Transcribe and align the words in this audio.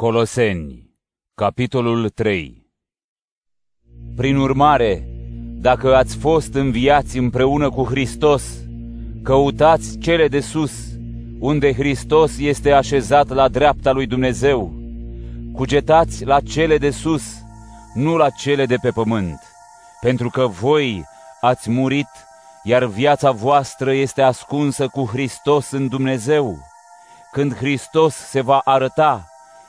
Coloseni, 0.00 0.90
capitolul 1.34 2.08
3 2.08 2.66
Prin 4.16 4.36
urmare, 4.36 5.08
dacă 5.60 5.96
ați 5.96 6.16
fost 6.16 6.54
înviați 6.54 7.18
împreună 7.18 7.70
cu 7.70 7.84
Hristos, 7.84 8.44
căutați 9.22 9.98
cele 9.98 10.28
de 10.28 10.40
sus, 10.40 10.72
unde 11.38 11.72
Hristos 11.72 12.38
este 12.38 12.72
așezat 12.72 13.28
la 13.28 13.48
dreapta 13.48 13.92
lui 13.92 14.06
Dumnezeu. 14.06 14.72
Cugetați 15.52 16.24
la 16.24 16.40
cele 16.40 16.78
de 16.78 16.90
sus, 16.90 17.24
nu 17.94 18.16
la 18.16 18.30
cele 18.30 18.66
de 18.66 18.76
pe 18.82 18.90
pământ, 18.90 19.40
pentru 20.00 20.30
că 20.30 20.46
voi 20.46 21.04
ați 21.40 21.70
murit, 21.70 22.10
iar 22.62 22.84
viața 22.84 23.30
voastră 23.30 23.92
este 23.92 24.22
ascunsă 24.22 24.86
cu 24.86 25.04
Hristos 25.04 25.70
în 25.70 25.88
Dumnezeu. 25.88 26.58
Când 27.32 27.54
Hristos 27.54 28.14
se 28.14 28.40
va 28.40 28.58
arăta, 28.64 29.27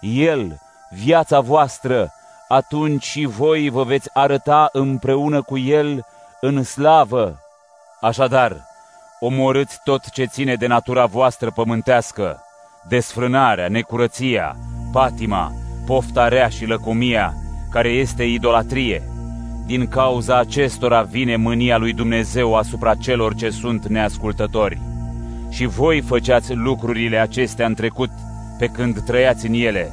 El, 0.00 0.60
viața 0.90 1.40
voastră, 1.40 2.12
atunci 2.48 3.02
și 3.02 3.24
voi 3.24 3.68
vă 3.68 3.84
veți 3.84 4.10
arăta 4.12 4.68
împreună 4.72 5.42
cu 5.42 5.58
El 5.58 6.06
în 6.40 6.62
slavă. 6.62 7.40
Așadar, 8.00 8.56
omorâți 9.20 9.80
tot 9.84 10.10
ce 10.10 10.24
ține 10.24 10.54
de 10.54 10.66
natura 10.66 11.06
voastră 11.06 11.50
pământească, 11.50 12.42
desfrânarea, 12.88 13.68
necurăția, 13.68 14.56
patima, 14.92 15.52
pofta 15.86 16.28
rea 16.28 16.48
și 16.48 16.66
lăcomia, 16.66 17.34
care 17.70 17.88
este 17.88 18.22
idolatrie. 18.22 19.02
Din 19.66 19.88
cauza 19.88 20.38
acestora 20.38 21.02
vine 21.02 21.36
mânia 21.36 21.76
lui 21.76 21.92
Dumnezeu 21.92 22.56
asupra 22.56 22.94
celor 22.94 23.34
ce 23.34 23.50
sunt 23.50 23.86
neascultători. 23.86 24.80
Și 25.50 25.66
voi 25.66 26.00
făceați 26.00 26.54
lucrurile 26.54 27.18
acestea 27.18 27.66
în 27.66 27.74
trecut, 27.74 28.10
pe 28.60 28.66
când 28.66 29.00
trăiați 29.00 29.46
în 29.46 29.52
ele. 29.52 29.92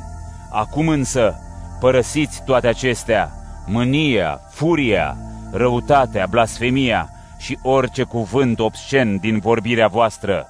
Acum 0.52 0.88
însă, 0.88 1.36
părăsiți 1.80 2.44
toate 2.46 2.68
acestea, 2.68 3.32
mânia, 3.68 4.40
furia, 4.50 5.18
răutatea, 5.52 6.26
blasfemia 6.30 7.10
și 7.38 7.58
orice 7.62 8.04
cuvânt 8.04 8.60
obscen 8.60 9.18
din 9.18 9.40
vorbirea 9.40 9.88
voastră. 9.88 10.48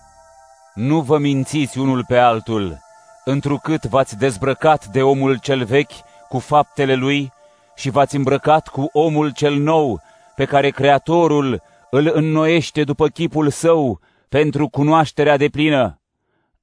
Nu 0.73 1.01
vă 1.01 1.17
mințiți 1.17 1.79
unul 1.79 2.05
pe 2.07 2.17
altul, 2.17 2.77
întrucât 3.25 3.85
v-ați 3.85 4.17
dezbrăcat 4.17 4.85
de 4.85 5.01
omul 5.01 5.37
cel 5.37 5.63
vechi 5.63 6.01
cu 6.29 6.39
faptele 6.39 6.95
lui 6.95 7.31
și 7.75 7.89
v-ați 7.89 8.15
îmbrăcat 8.15 8.67
cu 8.67 8.89
omul 8.91 9.31
cel 9.31 9.55
nou, 9.55 10.01
pe 10.35 10.45
care 10.45 10.69
Creatorul 10.69 11.61
îl 11.89 12.11
înnoiește 12.13 12.83
după 12.83 13.07
chipul 13.07 13.49
său 13.49 13.99
pentru 14.29 14.67
cunoașterea 14.67 15.37
de 15.37 15.47
plină. 15.47 15.99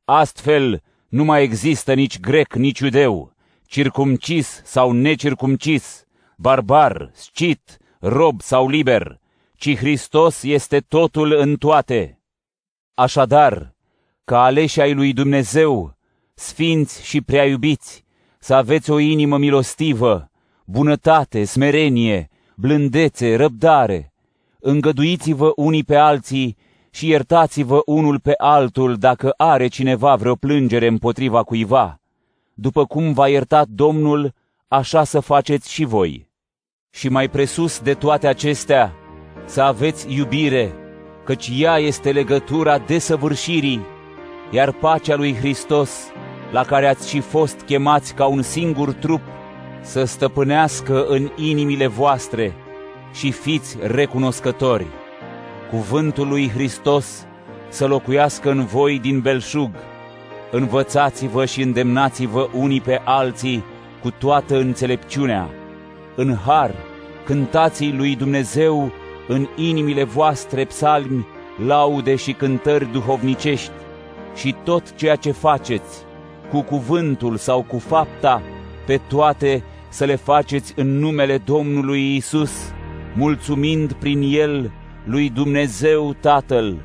Astfel, 0.04 0.82
nu 1.14 1.24
mai 1.24 1.42
există 1.42 1.94
nici 1.94 2.20
grec, 2.20 2.54
nici 2.54 2.78
iudeu, 2.78 3.32
circumcis 3.66 4.60
sau 4.64 4.92
necircumcis, 4.92 6.04
barbar, 6.36 7.10
scit, 7.12 7.78
rob 7.98 8.40
sau 8.40 8.68
liber, 8.68 9.20
ci 9.56 9.76
Hristos 9.76 10.42
este 10.42 10.80
totul 10.80 11.32
în 11.32 11.56
toate. 11.56 12.20
Așadar, 12.94 13.74
ca 14.24 14.42
aleși 14.42 14.80
ai 14.80 14.94
lui 14.94 15.12
Dumnezeu, 15.12 15.96
sfinți 16.34 17.04
și 17.04 17.20
prea 17.20 17.46
iubiți, 17.46 18.04
să 18.38 18.54
aveți 18.54 18.90
o 18.90 18.98
inimă 18.98 19.38
milostivă, 19.38 20.30
bunătate, 20.64 21.44
smerenie, 21.44 22.30
blândețe, 22.56 23.36
răbdare. 23.36 24.12
Îngăduiți-vă 24.58 25.52
unii 25.56 25.84
pe 25.84 25.96
alții 25.96 26.56
și 26.94 27.08
iertați-vă 27.08 27.82
unul 27.86 28.20
pe 28.20 28.34
altul 28.36 28.96
dacă 28.96 29.34
are 29.36 29.66
cineva 29.66 30.14
vreo 30.14 30.34
plângere 30.34 30.86
împotriva 30.86 31.42
cuiva. 31.42 32.00
După 32.54 32.84
cum 32.84 33.12
v-a 33.12 33.28
iertat 33.28 33.66
Domnul, 33.68 34.32
așa 34.68 35.04
să 35.04 35.20
faceți 35.20 35.72
și 35.72 35.84
voi. 35.84 36.28
Și 36.90 37.08
mai 37.08 37.28
presus 37.28 37.78
de 37.80 37.94
toate 37.94 38.26
acestea, 38.26 38.92
să 39.44 39.62
aveți 39.62 40.14
iubire, 40.14 40.74
căci 41.24 41.50
ea 41.56 41.78
este 41.78 42.12
legătura 42.12 42.78
desăvârșirii, 42.78 43.80
iar 44.50 44.72
pacea 44.72 45.14
lui 45.14 45.34
Hristos, 45.34 45.90
la 46.52 46.62
care 46.62 46.86
ați 46.86 47.08
și 47.08 47.20
fost 47.20 47.60
chemați 47.60 48.14
ca 48.14 48.26
un 48.26 48.42
singur 48.42 48.92
trup, 48.92 49.22
să 49.82 50.04
stăpânească 50.04 51.06
în 51.06 51.30
inimile 51.36 51.86
voastre 51.86 52.54
și 53.12 53.30
fiți 53.30 53.76
recunoscători. 53.80 54.86
Cuvântul 55.70 56.28
lui 56.28 56.50
Hristos 56.50 57.26
să 57.68 57.86
locuiască 57.86 58.50
în 58.50 58.64
voi 58.64 58.98
din 58.98 59.20
belșug. 59.20 59.70
Învățați-vă 60.50 61.44
și 61.44 61.62
îndemnați-vă 61.62 62.48
unii 62.52 62.80
pe 62.80 63.00
alții 63.04 63.64
cu 64.02 64.10
toată 64.10 64.58
înțelepciunea. 64.58 65.48
În 66.16 66.36
har, 66.46 66.74
cântați 67.24 67.92
lui 67.96 68.16
Dumnezeu 68.16 68.92
în 69.28 69.48
inimile 69.56 70.04
voastre 70.04 70.64
psalmi, 70.64 71.26
laude 71.66 72.16
și 72.16 72.32
cântări 72.32 72.92
duhovnicești 72.92 73.70
și 74.34 74.54
tot 74.64 74.94
ceea 74.94 75.16
ce 75.16 75.30
faceți, 75.30 76.04
cu 76.50 76.60
cuvântul 76.60 77.36
sau 77.36 77.62
cu 77.62 77.78
fapta, 77.78 78.42
pe 78.86 79.00
toate 79.08 79.62
să 79.88 80.04
le 80.04 80.16
faceți 80.16 80.72
în 80.76 80.98
numele 80.98 81.38
Domnului 81.38 82.16
Isus, 82.16 82.52
mulțumind 83.14 83.92
prin 83.92 84.22
El 84.22 84.70
lui 85.04 85.30
Dumnezeu 85.30 86.12
Tatăl. 86.20 86.84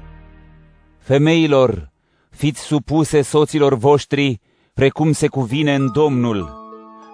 Femeilor, 0.97 1.91
fiți 2.29 2.61
supuse 2.61 3.21
soților 3.21 3.73
voștri, 3.73 4.39
precum 4.73 5.11
se 5.11 5.27
cuvine 5.27 5.75
în 5.75 5.91
Domnul. 5.93 6.57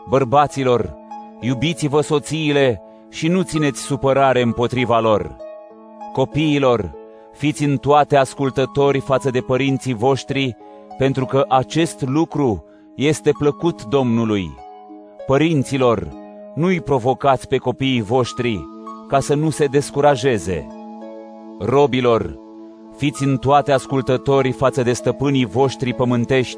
Bărbaților, 0.09 0.95
iubiți-vă 1.39 2.01
soțiile 2.01 2.81
și 3.09 3.27
nu 3.27 3.41
țineți 3.41 3.81
supărare 3.81 4.41
împotriva 4.41 4.99
lor. 4.99 5.35
Copiilor, 6.13 6.93
fiți 7.33 7.63
în 7.63 7.77
toate 7.77 8.15
ascultători 8.15 8.99
față 8.99 9.29
de 9.29 9.39
părinții 9.39 9.93
voștri, 9.93 10.55
pentru 10.97 11.25
că 11.25 11.45
acest 11.49 12.01
lucru 12.01 12.65
este 12.95 13.31
plăcut 13.31 13.83
Domnului. 13.83 14.55
Părinților, 15.25 16.09
nu-i 16.55 16.81
provocați 16.81 17.47
pe 17.47 17.57
copiii 17.57 18.01
voștri 18.01 18.59
ca 19.07 19.19
să 19.19 19.33
nu 19.35 19.49
se 19.49 19.65
descurajeze. 19.65 20.67
Robilor, 21.59 22.39
fiți 22.95 23.23
în 23.23 23.37
toate 23.37 23.71
ascultători 23.71 24.51
față 24.51 24.83
de 24.83 24.93
stăpânii 24.93 25.45
voștri 25.45 25.93
pământești, 25.93 26.57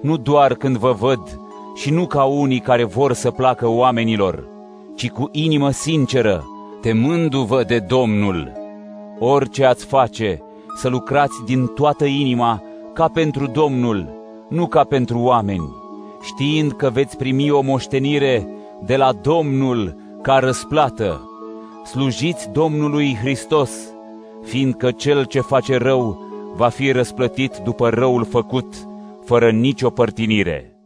nu 0.00 0.16
doar 0.16 0.54
când 0.54 0.76
vă 0.76 0.92
văd 0.92 1.40
și 1.74 1.90
nu 1.90 2.06
ca 2.06 2.24
unii 2.24 2.60
care 2.60 2.84
vor 2.84 3.12
să 3.12 3.30
placă 3.30 3.68
oamenilor, 3.68 4.48
ci 4.94 5.10
cu 5.10 5.28
inimă 5.32 5.70
sinceră, 5.70 6.44
temându-vă 6.80 7.62
de 7.62 7.78
Domnul. 7.78 8.52
Orice 9.18 9.64
ați 9.64 9.84
face, 9.84 10.42
să 10.76 10.88
lucrați 10.88 11.44
din 11.44 11.66
toată 11.66 12.04
inima 12.04 12.62
ca 12.92 13.08
pentru 13.08 13.46
Domnul, 13.46 14.08
nu 14.48 14.66
ca 14.66 14.84
pentru 14.84 15.18
oameni, 15.18 15.74
știind 16.22 16.72
că 16.72 16.90
veți 16.92 17.16
primi 17.16 17.50
o 17.50 17.60
moștenire 17.60 18.48
de 18.84 18.96
la 18.96 19.12
Domnul 19.12 19.96
ca 20.22 20.38
răsplată. 20.38 21.24
Slujiți 21.84 22.50
Domnului 22.52 23.16
Hristos, 23.20 23.70
fiindcă 24.42 24.90
cel 24.90 25.24
ce 25.24 25.40
face 25.40 25.76
rău 25.76 26.28
va 26.56 26.68
fi 26.68 26.90
răsplătit 26.90 27.56
după 27.56 27.88
răul 27.88 28.24
făcut, 28.24 28.74
fără 29.24 29.50
nicio 29.50 29.90
părtinire. 29.90 30.79